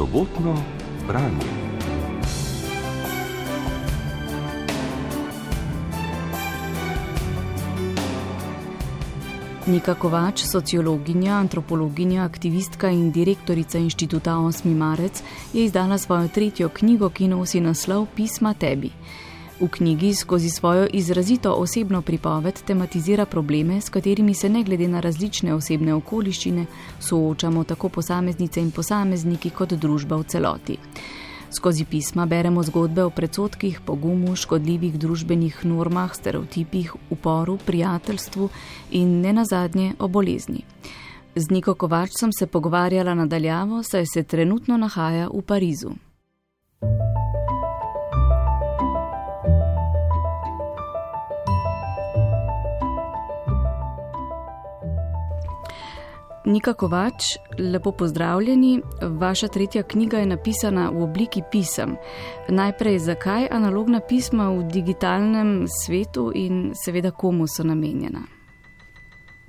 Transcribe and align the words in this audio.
sobotno 0.00 0.56
branje. 1.06 1.50
Nika 9.66 9.94
Kovač, 9.94 10.40
sociologinja, 10.40 11.34
antropologinja, 11.36 12.24
aktivistka 12.24 12.88
in 12.88 13.10
direktorica 13.12 13.78
inštituta 13.78 14.30
8. 14.30 14.74
marec, 14.74 15.22
je 15.52 15.64
izdala 15.64 15.98
svojo 15.98 16.28
tretjo 16.28 16.68
knjigo, 16.68 17.10
ki 17.10 17.28
nosi 17.28 17.60
naslov 17.60 18.06
Pisma 18.16 18.54
tebi. 18.54 18.90
V 19.60 19.68
knjigi 19.68 20.14
skozi 20.14 20.50
svojo 20.50 20.86
izrazito 20.92 21.52
osebno 21.52 22.02
pripoved 22.02 22.62
tematizira 22.62 23.26
probleme, 23.26 23.80
s 23.80 23.88
katerimi 23.88 24.34
se 24.34 24.48
ne 24.48 24.62
glede 24.62 24.88
na 24.88 25.00
različne 25.00 25.54
osebne 25.54 25.94
okoliščine 25.94 26.66
soočamo 27.00 27.64
tako 27.64 27.88
posameznice 27.88 28.60
in 28.60 28.70
posamezniki 28.70 29.50
kot 29.50 29.72
družba 29.72 30.16
v 30.16 30.24
celoti. 30.24 30.78
Skozi 31.52 31.84
pisma 31.84 32.26
beremo 32.26 32.62
zgodbe 32.62 33.04
o 33.04 33.10
predsotkih, 33.10 33.80
pogumu, 33.84 34.36
škodljivih 34.36 34.98
družbenih 34.98 35.64
normah, 35.64 36.14
stereotipih, 36.14 36.94
uporu, 37.10 37.58
prijateljstvu 37.66 38.48
in 38.90 39.20
ne 39.20 39.32
nazadnje 39.32 39.94
o 39.98 40.08
bolezni. 40.08 40.64
Z 41.36 41.50
Niko 41.50 41.74
Kovač 41.74 42.16
sem 42.20 42.32
se 42.32 42.46
pogovarjala 42.46 43.14
nadaljavo, 43.14 43.82
saj 43.82 44.06
se 44.06 44.22
trenutno 44.22 44.76
nahaja 44.76 45.28
v 45.28 45.42
Parizu. 45.42 45.98
Nika 56.50 56.72
Kovač, 56.74 57.22
lepo 57.58 57.92
pozdravljeni. 57.92 58.80
Vaša 59.02 59.48
tretja 59.48 59.82
knjiga 59.82 60.18
je 60.18 60.26
napisana 60.26 60.88
v 60.90 61.02
obliki 61.02 61.42
pisem. 61.52 61.94
Najprej, 62.48 62.98
zakaj 62.98 63.46
analogna 63.50 64.00
pisma 64.08 64.48
v 64.50 64.64
digitalnem 64.72 65.66
svetu 65.68 66.32
in 66.34 66.72
seveda 66.74 67.10
komu 67.10 67.46
so 67.46 67.62
namenjena? 67.62 68.22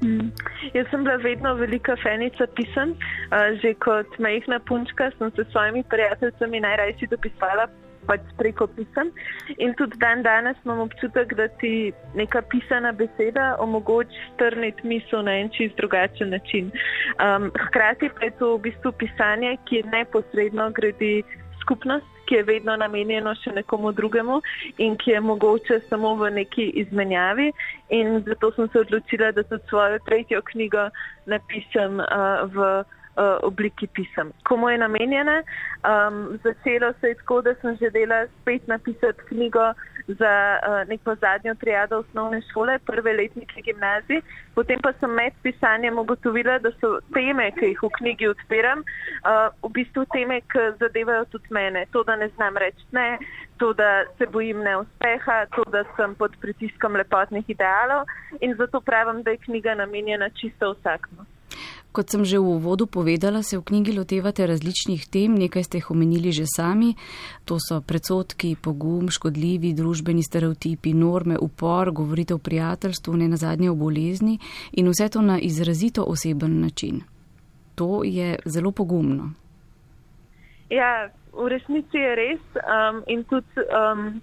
Mm. 0.03 0.29
Jaz 0.73 0.85
sem 0.91 1.03
bila 1.03 1.15
vedno 1.15 1.55
velika 1.55 1.95
fenica 2.03 2.45
pisem. 2.55 2.93
Že 3.61 3.73
kot 3.85 4.19
majhna 4.19 4.59
punčka 4.59 5.09
sem 5.17 5.31
se 5.35 5.43
s 5.43 5.51
svojimi 5.51 5.83
prijateljicami 5.89 6.59
najrajši 6.59 7.07
dopisala 7.07 7.65
pač 8.07 8.21
preko 8.37 8.67
pisem. 8.67 9.11
In 9.57 9.73
tudi 9.79 9.97
dan 9.97 10.23
danes 10.23 10.57
imam 10.65 10.79
občutek, 10.85 11.35
da 11.35 11.47
ti 11.61 11.91
neka 12.15 12.41
pisana 12.51 12.91
beseda 12.91 13.55
omogoča 13.59 14.25
strniti 14.33 14.87
misel 14.87 15.23
na 15.23 15.37
en 15.41 15.49
čist 15.49 15.77
drugačen 15.77 16.29
način. 16.29 16.71
Um, 17.19 17.51
hkrati 17.67 18.09
pa 18.09 18.25
je 18.25 18.31
to 18.39 18.55
v 18.55 18.61
bistvu 18.69 18.91
pisanje, 18.91 19.57
ki 19.65 19.83
neposredno 19.91 20.71
gradi 20.71 21.23
skupnost, 21.61 22.07
ki 22.25 22.35
je 22.35 22.43
vedno 22.47 22.75
namenjeno 22.79 23.33
še 23.43 23.51
nekomu 23.51 23.91
drugemu 23.91 24.39
in 24.77 24.95
ki 24.97 25.11
je 25.11 25.19
mogoče 25.19 25.81
samo 25.89 26.15
v 26.15 26.31
neki 26.39 26.69
izmenjavi. 26.83 27.51
In 27.97 28.21
zato 28.27 28.51
sem 28.55 28.69
se 28.71 28.79
odločila, 28.85 29.31
da 29.35 29.43
tudi 29.43 29.67
svojo 29.69 29.99
tretjo 30.07 30.41
knjigo 30.51 30.89
napišem 31.27 31.99
uh, 31.99 32.47
v 32.55 32.71
obliki 33.43 33.87
pisem. 33.87 34.31
Komu 34.43 34.69
je 34.69 34.77
namenjena? 34.77 35.43
Um, 35.83 36.39
začelo 36.43 36.93
se 37.01 37.07
je 37.07 37.15
tako, 37.15 37.41
da 37.41 37.55
sem 37.55 37.77
želela 37.77 38.27
spet 38.41 38.67
napisati 38.67 39.21
knjigo 39.27 39.73
za 40.07 40.59
uh, 40.59 40.89
neko 40.89 41.15
zadnjo 41.15 41.55
triado 41.55 41.97
osnovne 41.97 42.41
šole, 42.53 42.79
prve 42.79 43.13
letnike 43.13 43.61
gimnazije. 43.61 44.21
Potem 44.55 44.79
pa 44.83 44.93
sem 44.99 45.11
med 45.11 45.33
pisanjem 45.43 45.99
ugotovila, 45.99 46.59
da 46.59 46.71
so 46.71 46.99
teme, 47.13 47.51
ki 47.51 47.65
jih 47.65 47.83
v 47.83 47.89
knjigi 47.97 48.27
odpiram, 48.27 48.79
uh, 48.79 49.49
v 49.63 49.73
bistvu 49.73 50.05
teme, 50.13 50.41
ki 50.41 50.67
zadevajo 50.79 51.25
tudi 51.25 51.47
mene. 51.49 51.85
To, 51.91 52.03
da 52.03 52.15
ne 52.15 52.29
znam 52.35 52.57
reči 52.57 52.85
ne, 52.91 53.17
to, 53.57 53.73
da 53.73 54.03
se 54.17 54.25
bojim 54.25 54.63
neuspeha, 54.63 55.45
to, 55.55 55.63
da 55.71 55.83
sem 55.95 56.15
pod 56.15 56.37
pritiskom 56.41 56.95
lepotnih 56.95 57.49
idealov 57.49 58.05
in 58.39 58.55
zato 58.55 58.81
pravim, 58.81 59.23
da 59.23 59.31
je 59.31 59.43
knjiga 59.45 59.75
namenjena 59.75 60.29
čisto 60.29 60.73
vsakmu. 60.73 61.30
Kot 61.91 62.07
sem 62.07 62.23
že 62.23 62.39
v 62.39 62.55
uvodu 62.55 62.87
povedala, 62.87 63.43
se 63.43 63.59
v 63.59 63.67
knjigi 63.67 63.91
lotevate 63.91 64.47
različnih 64.47 65.11
tem, 65.11 65.35
nekaj 65.35 65.67
ste 65.67 65.83
jih 65.83 65.91
omenili 65.91 66.31
že 66.31 66.47
sami. 66.47 66.95
To 67.43 67.59
so 67.59 67.83
predsotki, 67.83 68.55
pogum, 68.55 69.11
škodljivi 69.11 69.75
družbeni 69.75 70.23
stereotipi, 70.23 70.95
norme, 70.95 71.35
upor, 71.35 71.91
govorite 71.91 72.33
o 72.33 72.39
prijateljstvu, 72.39 73.11
ne 73.19 73.27
nazadnje 73.27 73.71
o 73.71 73.75
bolezni 73.75 74.39
in 74.71 74.87
vse 74.87 75.09
to 75.11 75.21
na 75.21 75.35
izrazito 75.39 76.07
oseben 76.07 76.61
način. 76.63 77.03
To 77.75 78.07
je 78.07 78.39
zelo 78.45 78.71
pogumno. 78.71 79.35
Ja, 80.71 81.11
v 81.35 81.47
resnici 81.51 81.99
je 81.99 82.15
res 82.15 82.43
um, 82.63 83.03
in 83.07 83.27
tudi. 83.27 83.67
Um, 83.67 84.21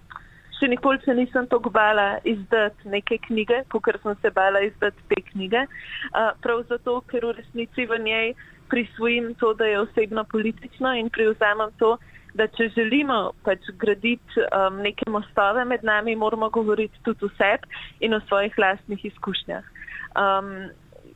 še 0.59 0.67
nikoli 0.67 0.99
se 1.05 1.15
nisem 1.15 1.47
tako 1.47 1.71
bala 1.73 2.19
izdati 2.27 2.89
neke 2.91 3.17
knjige, 3.27 3.63
kot 3.71 3.89
sem 4.03 4.15
se 4.21 4.31
bala 4.35 4.61
izdati 4.67 5.07
te 5.11 5.21
knjige. 5.31 5.65
Uh, 6.11 6.31
prav 6.43 6.63
zato, 6.69 6.99
ker 7.11 7.25
v 7.25 7.35
resnici 7.39 7.87
v 7.87 7.99
njej 8.03 8.33
prisvojim 8.69 9.33
to, 9.39 9.53
da 9.53 9.65
je 9.65 9.79
osebno 9.79 10.23
politično 10.31 10.93
in 10.99 11.09
privzamem 11.09 11.71
to, 11.79 11.95
da 12.37 12.47
če 12.47 12.69
želimo 12.75 13.31
pač 13.43 13.71
graditi 13.81 14.43
um, 14.45 14.81
neke 14.85 15.09
mostove 15.09 15.65
med 15.65 15.83
nami, 15.83 16.15
moramo 16.15 16.49
govoriti 16.53 17.01
tudi 17.03 17.25
o 17.25 17.31
sebi 17.39 17.67
in 18.05 18.13
o 18.13 18.21
svojih 18.27 18.53
lastnih 18.57 19.05
izkušnjah. 19.05 19.65
Um, 20.13 20.69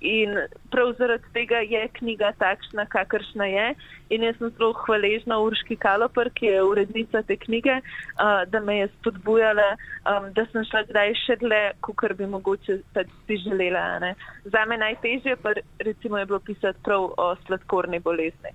In 0.04 0.36
prav 0.72 0.94
zaradi 0.98 1.30
tega 1.34 1.62
je 1.64 1.88
knjiga 1.98 2.34
takšna, 2.40 2.86
kakršna 2.92 3.46
je. 3.48 3.68
In 4.12 4.26
jaz 4.28 4.36
sem 4.38 4.52
zelo 4.58 4.74
hvaležna 4.84 5.38
Urški 5.40 5.78
Kaloper, 5.80 6.28
ki 6.36 6.50
je 6.50 6.64
urednica 6.64 7.22
te 7.24 7.38
knjige, 7.40 7.78
uh, 7.80 8.44
da 8.52 8.60
me 8.60 8.78
je 8.82 8.90
spodbujala, 8.98 9.70
um, 10.12 10.28
da 10.36 10.46
sem 10.52 10.68
šla 10.68 10.84
kdaj 10.90 11.16
še 11.22 11.38
dlje, 11.46 11.62
kot 11.88 12.18
bi 12.20 12.28
mogoče 12.28 12.82
pač 12.94 13.16
si 13.28 13.40
želela. 13.46 13.86
Ne. 14.04 14.12
Za 14.44 14.66
me 14.68 14.78
najtežje 14.82 15.38
pa 15.40 15.56
recimo 15.80 16.20
je 16.20 16.26
bilo 16.26 16.40
pisati 16.40 16.84
prav 16.84 17.08
o 17.18 17.32
sladkorni 17.46 18.04
bolezni. 18.04 18.52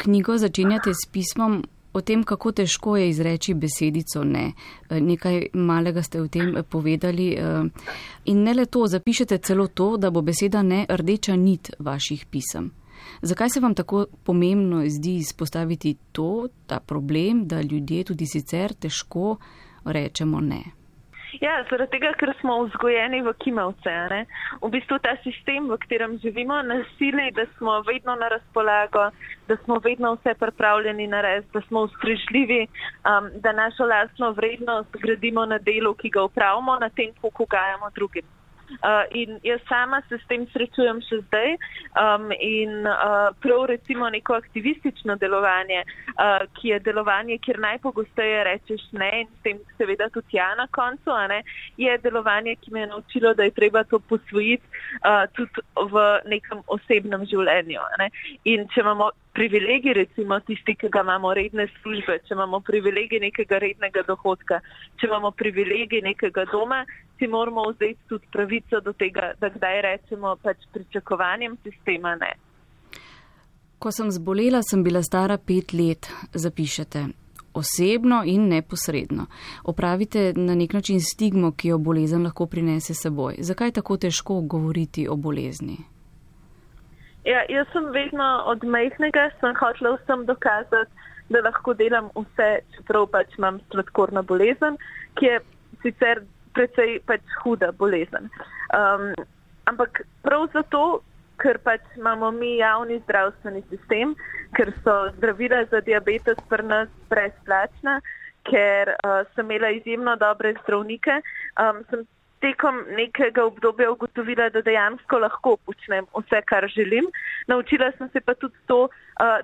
Knjigo 0.00 0.38
začenjate 0.40 0.96
s 0.96 1.06
pismom 1.12 1.60
o 1.92 2.00
tem, 2.00 2.24
kako 2.24 2.52
težko 2.52 2.96
je 2.96 3.08
izreči 3.08 3.54
besedico 3.54 4.24
ne. 4.24 4.52
Eh, 4.88 5.00
nekaj 5.00 5.46
malega 5.54 6.02
ste 6.02 6.20
o 6.20 6.28
tem 6.28 6.54
povedali. 6.70 7.32
Eh, 7.32 7.64
in 8.24 8.42
ne 8.42 8.54
le 8.54 8.66
to, 8.66 8.86
zapišete 8.86 9.38
celo 9.38 9.66
to, 9.66 9.96
da 9.96 10.10
bo 10.10 10.22
beseda 10.22 10.62
ne 10.62 10.86
rdeča 10.88 11.36
nit 11.36 11.70
vaših 11.78 12.26
pisem. 12.26 12.70
Zakaj 13.22 13.50
se 13.50 13.60
vam 13.60 13.74
tako 13.74 14.06
pomembno 14.24 14.84
zdi 14.88 15.16
izpostaviti 15.16 15.96
to, 16.12 16.48
ta 16.66 16.80
problem, 16.80 17.46
da 17.46 17.60
ljudje 17.60 18.04
tudi 18.04 18.26
sicer 18.26 18.74
težko 18.74 19.36
rečemo 19.84 20.40
ne? 20.40 20.81
Ja, 21.40 21.62
zaradi 21.70 21.94
tega, 21.94 22.10
ker 22.20 22.32
smo 22.40 22.58
vzgojeni 22.66 23.22
v 23.24 23.32
kimavce. 23.40 23.92
Ne? 24.12 24.20
V 24.60 24.68
bistvu 24.74 24.98
ta 25.00 25.14
sistem, 25.24 25.70
v 25.70 25.78
katerem 25.80 26.18
živimo, 26.20 26.58
nas 26.66 26.84
sili, 26.98 27.30
da 27.32 27.46
smo 27.56 27.78
vedno 27.88 28.16
na 28.20 28.28
razpolago, 28.28 29.08
da 29.48 29.56
smo 29.64 29.80
vedno 29.80 30.12
vse 30.18 30.34
pripravljeni 30.34 31.06
narediti, 31.06 31.52
da 31.54 31.64
smo 31.68 31.86
ustrežljivi, 31.88 32.66
um, 33.08 33.30
da 33.40 33.52
našo 33.52 33.88
lastno 33.88 34.32
vrednost 34.36 34.92
gradimo 35.00 35.46
na 35.46 35.58
delu, 35.58 35.94
ki 35.94 36.10
ga 36.10 36.28
upravimo, 36.28 36.76
na 36.80 36.88
tem, 36.88 37.16
kako 37.22 37.48
gajamo 37.48 37.90
drugim. 37.94 38.28
Uh, 38.72 39.04
in 39.10 39.38
jaz 39.44 39.60
sama 39.68 40.02
se 40.08 40.18
s 40.18 40.26
tem 40.30 40.46
srečujem 40.52 41.00
še 41.06 41.20
zdaj 41.26 41.54
um, 42.00 42.30
in 42.40 42.86
uh, 42.88 43.30
prav 43.44 43.66
recimo 43.70 44.08
neko 44.10 44.34
aktivistično 44.34 45.16
delovanje, 45.20 45.82
uh, 46.16 46.44
ki 46.58 46.72
je 46.72 46.80
delovanje, 46.80 47.38
kjer 47.44 47.60
najpogosteje 47.60 48.44
rečeš 48.48 48.84
ne 48.92 49.10
in 49.20 49.28
s 49.28 49.42
tem 49.44 49.60
seveda 49.78 50.08
tudi 50.14 50.38
ja 50.38 50.54
na 50.58 50.66
koncu, 50.72 51.14
ne, 51.28 51.42
je 51.76 51.98
delovanje, 52.02 52.56
ki 52.62 52.72
me 52.72 52.86
je 52.86 52.92
naučilo, 52.94 53.34
da 53.34 53.44
je 53.44 53.56
treba 53.56 53.84
to 53.84 53.98
posvojiti 53.98 54.64
uh, 55.04 55.26
tudi 55.36 55.66
v 55.76 56.06
nekem 56.32 56.64
osebnem 56.66 57.26
življenju. 57.28 57.84
Ne. 58.00 58.08
In 58.44 58.66
če 58.72 58.82
imamo 58.82 59.12
privilegij, 59.32 59.92
recimo 59.92 60.40
tisti, 60.40 60.74
ki 60.74 60.88
ga 60.92 61.00
imamo 61.00 61.32
redne 61.34 61.66
službe, 61.80 62.18
če 62.26 62.34
imamo 62.34 62.60
privilegij 62.60 63.20
nekega 63.20 63.58
rednega 63.58 64.04
dohodka, 64.08 64.60
če 65.00 65.08
imamo 65.08 65.30
privilegij 65.30 66.02
nekega 66.04 66.44
doma, 66.52 66.84
si 67.18 67.28
moramo 67.28 67.64
vzeti 67.70 68.08
tudi 68.08 68.26
pravico 68.32 68.80
do 68.80 68.92
tega, 68.92 69.32
da 69.40 69.50
kdaj 69.50 69.80
rečemo 69.88 70.36
pač 70.42 70.66
pričakovanjem 70.72 71.56
sistema 71.64 72.14
ne. 72.20 72.32
Ko 73.78 73.90
sem 73.90 74.10
zbolela, 74.10 74.62
sem 74.62 74.84
bila 74.84 75.02
stara 75.02 75.38
pet 75.38 75.72
let, 75.72 76.10
zapišete. 76.34 77.06
Osebno 77.54 78.22
in 78.24 78.46
neposredno. 78.48 79.26
Opravite 79.68 80.32
na 80.36 80.54
nek 80.54 80.72
način 80.72 81.00
stigmo, 81.00 81.52
ki 81.52 81.68
jo 81.68 81.78
bolezen 81.78 82.22
lahko 82.24 82.46
prinese 82.46 82.94
seboj. 82.94 83.42
Zakaj 83.44 83.68
je 83.68 83.78
tako 83.80 83.96
težko 83.96 84.40
govoriti 84.40 85.08
o 85.08 85.16
bolezni? 85.16 85.76
Ja, 87.24 87.44
jaz 87.48 87.68
sem 87.72 87.84
vedno 87.94 88.42
od 88.50 88.64
majhnega, 88.64 89.28
sem 89.40 89.54
hotela 89.60 89.96
vsem 89.96 90.24
dokazati, 90.26 90.90
da 91.30 91.40
lahko 91.46 91.74
delam 91.78 92.10
vse, 92.16 92.48
čeprav 92.74 93.06
pač 93.14 93.36
imam 93.38 93.60
sladkorna 93.70 94.24
bolezen, 94.26 94.76
ki 95.18 95.28
je 95.28 95.38
sicer 95.84 96.22
precej 96.56 96.98
pač 97.06 97.22
huda 97.42 97.70
bolezen. 97.78 98.28
Um, 98.76 99.12
ampak 99.70 100.02
prav 100.26 100.48
zato, 100.52 101.02
ker 101.42 101.58
pač 101.64 101.84
imamo 101.96 102.30
mi 102.34 102.56
javni 102.58 102.98
zdravstveni 103.04 103.62
sistem, 103.70 104.16
ker 104.58 104.72
so 104.82 104.96
zdravila 105.16 105.62
za 105.70 105.80
diabetes 105.86 106.42
pri 106.50 106.66
nas 106.66 106.90
brezplačna, 107.10 108.00
ker 108.50 108.92
uh, 108.98 109.22
sem 109.34 109.46
imela 109.46 109.70
izjemno 109.78 110.16
dobre 110.18 110.56
zdravnike. 110.62 111.22
Um, 111.62 111.84
sem 111.90 112.04
tekom 112.42 112.82
nekega 112.98 113.44
obdobja 113.46 113.90
ugotovila, 113.94 114.48
da 114.50 114.62
dejansko 114.66 115.20
lahko 115.22 115.56
počnem 115.66 116.08
vse, 116.16 116.42
kar 116.50 116.66
želim. 116.74 117.08
Naučila 117.46 117.92
sem 117.98 118.08
se 118.08 118.20
pa 118.20 118.34
tudi 118.34 118.56
to, 118.66 118.88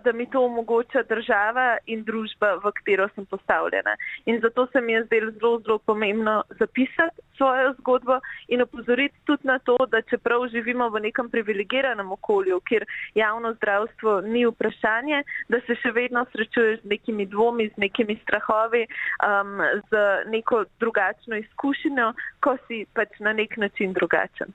da 0.04 0.12
mi 0.12 0.26
to 0.30 0.44
omogoča 0.44 1.02
država 1.02 1.76
in 1.86 2.04
družba, 2.04 2.54
v 2.64 2.72
katero 2.72 3.08
sem 3.14 3.26
postavljena. 3.26 3.96
In 4.26 4.40
zato 4.40 4.66
se 4.72 4.80
mi 4.80 4.92
je 4.92 5.04
zdelo 5.04 5.30
zelo, 5.30 5.60
zelo 5.60 5.78
pomembno 5.78 6.42
zapisati 6.58 7.20
svojo 7.36 7.74
zgodbo 7.78 8.20
in 8.48 8.62
opozoriti 8.62 9.14
tudi 9.24 9.46
na 9.46 9.58
to, 9.58 9.76
da 9.88 10.02
čeprav 10.02 10.48
živimo 10.48 10.88
v 10.90 11.00
nekem 11.00 11.30
privilegiranem 11.30 12.12
okolju, 12.12 12.60
kjer 12.60 12.84
javno 13.14 13.52
zdravstvo 13.54 14.20
ni 14.20 14.46
vprašanje, 14.46 15.22
da 15.48 15.60
se 15.66 15.76
še 15.82 15.92
vedno 15.92 16.24
srečuješ 16.32 16.80
z 16.82 16.94
nekimi 16.94 17.26
dvomi, 17.26 17.68
z 17.68 17.76
nekimi 17.76 18.18
strahovi, 18.22 18.86
um, 19.22 19.60
z 19.90 20.06
neko 20.26 20.64
drugačno 20.80 21.36
izkušnjo, 21.36 22.12
ko 22.40 22.56
si 22.66 22.86
pač 22.94 23.20
na 23.20 23.32
nek 23.32 23.56
način 23.56 23.92
drugačen. 23.92 24.54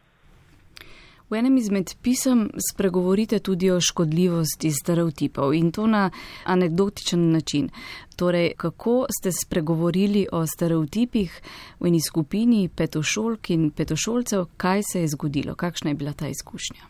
V 1.34 1.38
enem 1.38 1.56
izmed 1.58 1.90
pisem 2.04 2.50
spregovorite 2.62 3.40
tudi 3.40 3.72
o 3.72 3.80
škodljivosti 3.82 4.70
stereotipov 4.72 5.54
in 5.58 5.72
to 5.72 5.88
na 5.88 6.10
anegdotičen 6.46 7.32
način. 7.32 7.70
Torej, 8.16 8.52
kako 8.58 9.06
ste 9.10 9.32
spregovorili 9.32 10.28
o 10.32 10.46
stereotipih 10.46 11.42
v 11.80 11.88
eni 11.90 12.02
skupini 12.02 12.70
petošolk 12.78 13.50
in 13.50 13.72
petošolcev, 13.72 14.46
kaj 14.58 14.82
se 14.92 15.02
je 15.02 15.08
zgodilo, 15.08 15.56
kakšna 15.56 15.90
je 15.90 15.96
bila 15.96 16.14
ta 16.14 16.28
izkušnja? 16.28 16.84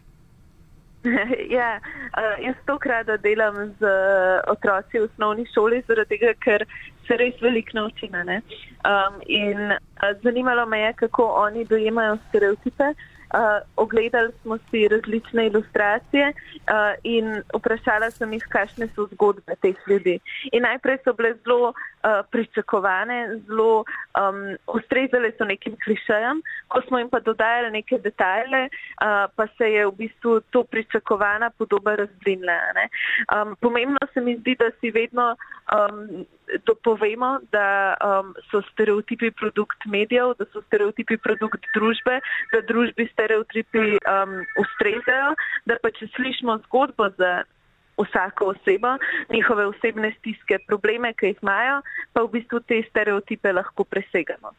Ja, 1.57 1.79
uh, 1.79 2.45
jaz 2.45 2.59
stokrat 2.63 3.07
delam 3.23 3.55
z 3.79 3.81
uh, 3.87 4.43
otroci 4.51 4.99
v 4.99 5.07
osnovni 5.07 5.47
šoli, 5.55 5.83
zaradi 5.87 6.17
tega, 6.17 6.35
ker 6.43 6.67
se 7.07 7.15
res 7.15 7.39
veliko 7.41 7.79
naučim. 7.79 8.11
Um, 8.11 9.23
in 9.27 9.71
uh, 9.71 9.79
zanimalo 10.23 10.65
me 10.65 10.79
je, 10.79 10.93
kako 10.93 11.31
oni 11.47 11.65
dojemajo 11.65 12.17
stereotipe. 12.27 12.91
Uh, 12.91 13.09
Uh, 13.33 13.39
ogledali 13.75 14.31
smo 14.41 14.57
si 14.57 14.87
različne 14.87 15.47
ilustracije 15.47 16.27
uh, 16.29 16.93
in 17.03 17.41
vprašala 17.55 18.11
sem 18.11 18.33
jih, 18.33 18.45
kakšne 18.49 18.87
so 18.95 19.07
zgodbe 19.13 19.55
teh 19.61 19.75
ljudi. 19.87 20.19
In 20.51 20.61
najprej 20.63 20.99
so 21.03 21.13
bile 21.17 21.33
zelo 21.43 21.69
uh, 21.69 22.21
pričakovane, 22.31 23.39
zelo 23.47 23.79
um, 23.79 24.43
ustrezale 24.67 25.31
so 25.37 25.45
nekim 25.49 25.75
klišejem, 25.83 26.41
ko 26.67 26.81
smo 26.87 26.99
jim 26.99 27.09
pa 27.09 27.19
dodajali 27.19 27.71
neke 27.71 27.97
detajle, 27.97 28.67
uh, 28.69 29.25
pa 29.35 29.47
se 29.57 29.71
je 29.71 29.87
v 29.87 29.95
bistvu 29.97 30.39
to 30.53 30.63
pričakovana 30.63 31.49
podoba 31.49 31.95
razblinila. 31.95 32.59
Um, 33.33 33.55
pomembno 33.61 33.99
se 34.13 34.21
mi 34.21 34.37
zdi, 34.37 34.55
da 34.59 34.69
si 34.79 34.91
vedno 34.91 35.35
um, 35.73 36.25
to 36.63 36.75
povemo, 36.83 37.39
da 37.51 37.95
um, 37.99 38.33
so 38.51 38.61
stereotipi 38.71 39.31
produkt 39.31 39.85
medijev, 39.85 40.33
da 40.39 40.45
so 40.53 40.61
stereotipi 40.67 41.17
produkt 41.17 41.65
družbe, 41.75 42.19
da 42.53 42.61
družbi 42.67 43.07
stereotipi 43.13 43.97
um, 43.97 44.39
ustrezajo, 44.61 45.33
da 45.65 45.79
pa 45.83 45.91
če 45.91 46.09
slišimo 46.15 46.57
zgodbo 46.67 47.09
za 47.17 47.43
vsako 47.97 48.53
osebo, 48.55 48.97
njihove 49.29 49.65
osebne 49.65 50.13
stiske, 50.19 50.59
probleme, 50.67 51.13
ki 51.13 51.33
jih 51.33 51.41
imajo, 51.43 51.81
pa 52.13 52.23
v 52.25 52.31
bistvu 52.37 52.63
te 52.67 52.81
stereotipe 52.89 53.53
lahko 53.53 53.85
presegamo. 53.85 54.53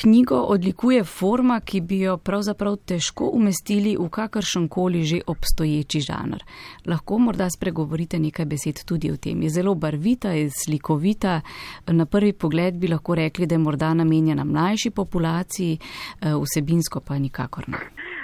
Knjigo 0.00 0.36
odlikuje 0.36 1.04
forma, 1.04 1.60
ki 1.60 1.80
bi 1.80 2.00
jo 2.00 2.16
pravzaprav 2.18 2.76
težko 2.88 3.28
umestili 3.32 3.94
v 3.96 4.08
kakršen 4.10 4.68
koli 4.68 5.04
že 5.04 5.20
obstoječi 5.26 6.00
žanr. 6.00 6.42
Lahko 6.86 7.18
morda 7.18 7.46
spregovorite 7.50 8.18
nekaj 8.18 8.46
besed 8.46 8.82
tudi 8.88 9.12
o 9.12 9.16
tem. 9.16 9.42
Je 9.42 9.50
zelo 9.50 9.74
barvita, 9.74 10.32
je 10.34 10.50
slikovita. 10.50 11.40
Na 11.86 12.06
prvi 12.06 12.32
pogled 12.32 12.74
bi 12.74 12.88
lahko 12.88 13.14
rekli, 13.14 13.46
da 13.46 13.54
je 13.54 13.58
morda 13.58 13.94
namenjena 13.94 14.44
mlajši 14.44 14.90
populaciji, 14.90 15.78
eh, 15.78 16.34
vsebinsko 16.42 17.00
pa 17.00 17.18
nikakor 17.18 17.68
ne. 17.68 17.78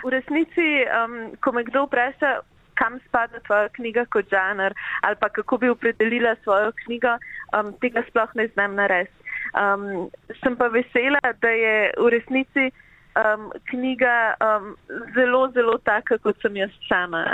V 0.05 0.11
resnici, 0.11 0.69
um, 0.91 1.37
ko 1.41 1.53
me 1.53 1.65
kdo 1.65 1.85
vpraša, 1.87 2.41
kam 2.75 2.99
spada 3.09 3.39
tvoja 3.47 3.69
knjiga 3.69 4.05
kot 4.05 4.31
žanr 4.31 4.73
ali 5.03 5.17
pa 5.21 5.29
kako 5.29 5.59
bi 5.59 5.69
opredelila 5.69 6.35
svojo 6.43 6.73
knjigo, 6.85 7.19
um, 7.55 7.73
tega 7.81 8.03
sploh 8.09 8.31
ne 8.35 8.49
znam 8.55 8.75
narediti. 8.75 9.21
Um, 9.55 10.11
sem 10.43 10.57
pa 10.57 10.69
vesela, 10.69 11.21
da 11.43 11.51
je 11.51 11.75
v 11.99 12.09
resnici 12.15 12.71
um, 13.19 13.51
knjiga 13.71 14.35
um, 14.39 14.77
zelo, 15.15 15.51
zelo 15.55 15.79
taka, 15.79 16.19
kot 16.19 16.39
sem 16.43 16.57
jaz 16.57 16.71
sama. 16.89 17.25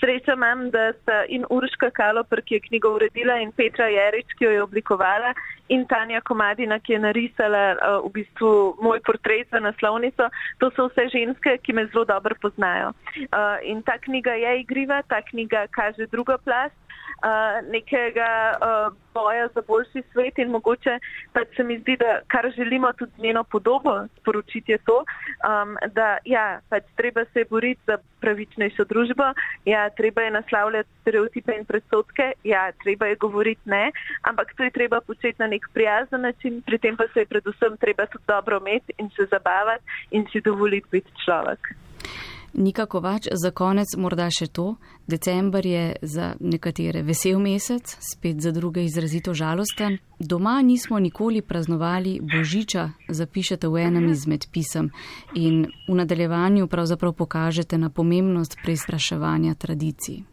Sreča 0.00 0.36
imam, 0.38 0.68
da 0.70 0.92
sta 1.02 1.24
in 1.28 1.44
Urška 1.50 1.90
Kalopr, 1.90 2.42
ki 2.46 2.54
je 2.54 2.66
knjigo 2.68 2.94
uredila, 2.94 3.40
in 3.42 3.52
Petra 3.52 3.88
Jerič, 3.90 4.36
ki 4.38 4.46
jo 4.46 4.50
je 4.50 4.62
oblikovala, 4.62 5.34
in 5.68 5.86
Tanja 5.86 6.20
Komadina, 6.20 6.78
ki 6.78 6.92
je 6.92 7.02
narisala 7.02 7.64
uh, 7.74 7.98
v 8.06 8.12
bistvu 8.20 8.76
moj 8.82 9.02
portret 9.06 9.50
za 9.50 9.60
naslovnico. 9.60 10.30
To 10.58 10.70
so 10.76 10.88
vse 10.90 11.08
ženske, 11.14 11.58
ki 11.64 11.72
me 11.72 11.86
zelo 11.90 12.04
dobro 12.04 12.34
poznajo. 12.42 12.92
Uh, 13.30 13.58
in 13.62 13.82
ta 13.82 13.98
knjiga 13.98 14.34
je 14.38 14.60
igriva, 14.60 15.02
ta 15.02 15.22
knjiga 15.22 15.66
kaže 15.74 16.06
drugo 16.10 16.38
plast 16.44 16.78
nekega 17.70 18.56
uh, 18.56 18.96
boja 19.14 19.48
za 19.54 19.62
boljši 19.66 20.02
svet 20.12 20.38
in 20.38 20.50
mogoče 20.50 20.98
pač 21.32 21.56
se 21.56 21.64
mi 21.64 21.78
zdi, 21.78 21.96
da 21.96 22.20
kar 22.28 22.50
želimo 22.56 22.92
tudi 22.92 23.22
njeno 23.22 23.44
podobo 23.44 24.06
sporočiti 24.20 24.72
je 24.72 24.78
to, 24.78 25.04
um, 25.50 25.76
da 25.94 26.18
ja, 26.24 26.60
pač 26.68 26.84
treba 26.96 27.24
se 27.32 27.44
boriti 27.50 27.80
za 27.86 27.98
pravičnejšo 28.20 28.84
družbo, 28.84 29.32
ja, 29.64 29.90
treba 29.90 30.22
je 30.22 30.30
naslavljati 30.30 30.88
stereotipe 31.00 31.52
in 31.58 31.64
predsotke, 31.64 32.32
ja, 32.44 32.72
treba 32.84 33.06
je 33.06 33.16
govoriti 33.16 33.60
ne, 33.64 33.90
ampak 34.22 34.54
to 34.56 34.64
je 34.64 34.70
treba 34.70 35.00
početi 35.00 35.36
na 35.38 35.46
nek 35.46 35.68
prijazen 35.74 36.20
način, 36.20 36.62
pri 36.62 36.78
tem 36.78 36.96
pa 36.96 37.04
se 37.12 37.20
je 37.20 37.26
predvsem 37.26 37.76
treba 37.76 38.06
tudi 38.06 38.24
dobro 38.28 38.60
imeti 38.60 38.92
in 38.98 39.10
se 39.16 39.26
zabavati 39.30 39.84
in 40.10 40.26
si 40.32 40.40
dovoliti 40.40 40.88
biti 40.90 41.10
človek. 41.24 41.74
Nikako 42.52 43.00
več, 43.00 43.28
za 43.30 43.50
konec 43.54 43.92
morda 43.96 44.26
še 44.30 44.48
to. 44.50 44.74
December 45.06 45.66
je 45.66 45.84
za 46.02 46.32
nekatere 46.40 47.02
vesel 47.06 47.38
mesec, 47.38 47.94
spet 48.02 48.40
za 48.42 48.50
druge 48.50 48.82
izrazito 48.84 49.34
žalosten. 49.34 49.98
Doma 50.18 50.56
nismo 50.62 50.98
nikoli 50.98 51.42
praznovali 51.42 52.18
Božiča, 52.20 52.88
zapišete 53.08 53.70
v 53.70 53.84
enem 53.86 54.10
izmed 54.10 54.48
pisem 54.52 54.90
in 55.34 55.68
v 55.88 55.94
nadaljevanju 55.94 56.66
pravzaprav 56.66 57.14
pokažete 57.14 57.78
na 57.78 57.90
pomembnost 57.90 58.58
preizpraševanja 58.64 59.54
tradicij. 59.54 60.24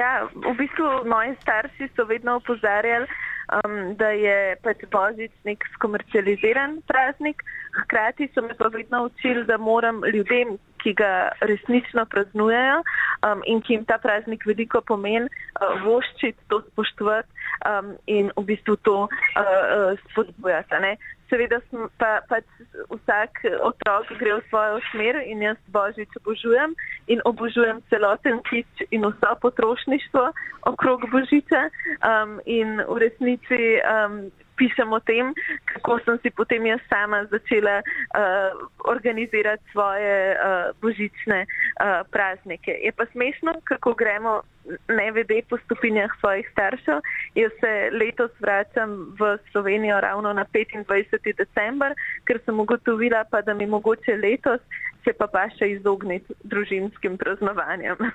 Ja, 0.00 0.24
v 0.32 0.56
bistvu 0.56 1.04
moji 1.04 1.36
starši 1.42 1.90
so 1.92 2.08
vedno 2.08 2.38
opozarjali, 2.40 3.06
um, 3.52 3.94
da 3.96 4.12
je 4.16 4.56
pač 4.62 4.84
Božič 4.90 5.32
nek 5.44 5.64
skomercializiran 5.76 6.80
praznik. 6.88 7.42
Hkrati 7.72 8.28
so 8.34 8.42
me 8.44 8.54
pa 8.58 8.68
vedno 8.68 9.04
učili, 9.08 9.44
da 9.48 9.56
moram 9.58 10.02
ljudem, 10.04 10.58
ki 10.82 10.92
ga 10.98 11.30
resnično 11.40 12.04
praznujejo 12.10 12.82
um, 12.82 13.42
in 13.46 13.62
ki 13.62 13.76
jim 13.76 13.84
ta 13.86 13.98
praznik 14.02 14.44
veliko 14.46 14.80
pomeni, 14.80 15.30
uh, 15.60 15.78
voščiti, 15.84 16.38
to 16.50 16.60
spoštovati 16.72 17.28
um, 17.70 17.94
in 18.06 18.32
v 18.36 18.44
bistvu 18.50 18.76
to 18.82 18.96
uh, 19.06 19.08
uh, 19.38 19.98
spodbujati 20.10 20.96
seveda 21.32 21.60
pa, 21.96 22.20
pač 22.28 22.44
vsak 22.92 23.40
otrok 23.64 24.12
gre 24.20 24.36
v 24.36 24.44
svojo 24.52 24.84
smer 24.90 25.16
in 25.24 25.40
jaz 25.40 25.56
božič 25.72 26.12
obožujem 26.20 26.76
in 27.08 27.24
obožujem 27.24 27.80
celoten 27.88 28.44
kič 28.44 28.84
in 28.92 29.08
vso 29.08 29.32
potrošništvo 29.40 30.28
okrog 30.68 31.08
božiča 31.08 31.62
um, 32.04 32.36
in 32.44 32.84
v 32.84 32.96
resnici 33.00 33.80
um, 33.80 34.28
pišem 34.60 34.92
o 34.92 35.00
tem, 35.00 35.32
kako 35.64 35.98
sem 36.04 36.20
si 36.22 36.30
potem 36.30 36.66
jaz 36.68 36.80
sama 36.92 37.24
začela 37.32 37.80
uh, 37.80 38.52
organizirati 38.84 39.64
svoje 39.72 40.36
uh, 40.36 40.70
božične 40.84 41.48
uh, 41.48 42.04
praznike. 42.12 42.70
Je 42.84 42.92
pa 42.92 43.08
smešno, 43.10 43.64
kako 43.64 43.96
gremo 43.96 44.44
ne 44.88 45.10
vede 45.12 45.42
po 45.48 45.58
stopinjah 45.64 46.10
svojih 46.20 46.48
staršev. 46.52 47.00
Jaz 47.34 47.52
se 47.60 47.72
letos 47.92 48.30
vračam 48.40 49.14
v 49.18 49.36
Slovenijo 49.52 50.00
ravno 50.00 50.32
na 50.32 50.44
25. 50.54 51.36
december, 51.36 51.94
ker 52.24 52.40
sem 52.44 52.60
ugotovila 52.60 53.24
pa, 53.30 53.42
da 53.42 53.54
mi 53.54 53.66
mogoče 53.66 54.16
letos 54.16 54.60
se 55.04 55.12
pa 55.18 55.26
pa 55.26 55.46
še 55.58 55.72
izogniti 55.76 56.34
družinskim 56.44 57.18
praznovanjem. 57.18 58.10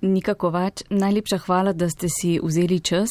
Nikako 0.00 0.52
več. 0.54 0.84
Najlepša 0.94 1.40
hvala, 1.46 1.72
da 1.74 1.88
ste 1.90 2.06
si 2.12 2.36
vzeli 2.38 2.78
čas. 2.78 3.10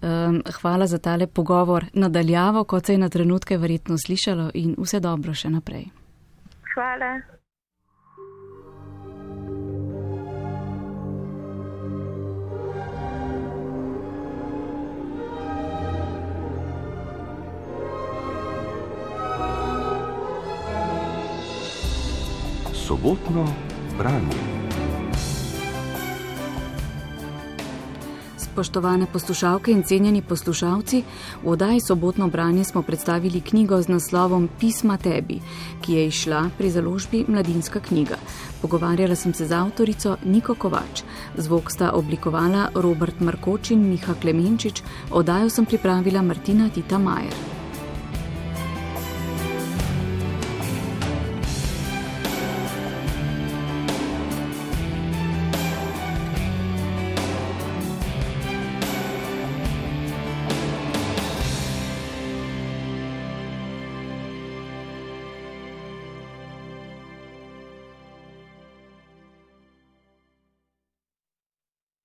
Ehm, 0.00 0.40
hvala 0.62 0.88
za 0.88 0.98
tale 0.98 1.26
pogovor 1.28 1.90
nadaljavo, 1.92 2.64
kot 2.64 2.88
se 2.88 2.96
je 2.96 3.02
na 3.02 3.10
trenutke 3.12 3.60
verjetno 3.60 4.00
slišalo 4.00 4.48
in 4.54 4.72
vse 4.80 5.02
dobro 5.04 5.36
še 5.36 5.52
naprej. 5.52 5.90
Hvala. 6.72 7.41
Sobotno 22.86 23.46
branje. 23.98 24.42
Spoštovane 28.36 29.06
poslušalke 29.12 29.72
in 29.72 29.82
cenjeni 29.82 30.22
poslušalci, 30.22 31.02
v 31.42 31.48
oddaji 31.48 31.80
sobotno 31.80 32.28
branje 32.28 32.64
smo 32.64 32.82
predstavili 32.82 33.40
knjigo 33.40 33.82
z 33.82 33.88
naslovom 33.88 34.48
Pisma 34.60 34.96
tebi, 34.96 35.40
ki 35.80 35.92
je 35.92 36.06
išla 36.06 36.50
pri 36.58 36.70
založbi 36.70 37.24
Mladinska 37.28 37.80
knjiga. 37.80 38.16
Pogovarjala 38.62 39.14
sem 39.14 39.34
se 39.34 39.46
z 39.46 39.52
avtorico 39.52 40.16
Niko 40.24 40.54
Kovač. 40.54 41.02
Zvok 41.38 41.70
sta 41.70 41.92
oblikovala 41.92 42.68
Robert 42.74 43.20
Markoč 43.20 43.70
in 43.70 43.88
Miha 43.88 44.14
Klemenčič, 44.20 44.82
oddajo 45.10 45.48
sem 45.50 45.66
pripravila 45.66 46.22
Martina 46.22 46.68
Tita 46.68 46.98
Majer. 46.98 47.61